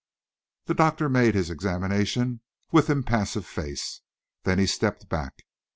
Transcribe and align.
The 0.65 0.73
doctor 0.73 1.09
made 1.09 1.35
his 1.35 1.51
examination 1.51 2.41
with 2.71 2.89
impassive 2.89 3.45
face. 3.45 4.01
Then 4.45 4.57
he 4.57 4.65
stepped 4.65 5.07
back. 5.09 5.43